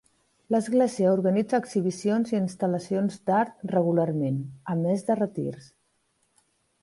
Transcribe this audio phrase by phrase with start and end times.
[0.53, 4.39] L'església organitza exhibicions i instal·lacions d'art regularment,
[4.75, 5.69] a més de retirs.